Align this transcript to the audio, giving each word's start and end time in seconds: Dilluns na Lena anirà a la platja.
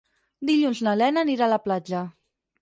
Dilluns 0.49 0.81
na 0.87 0.93
Lena 1.01 1.25
anirà 1.27 1.45
a 1.49 1.51
la 1.53 1.61
platja. 1.67 2.03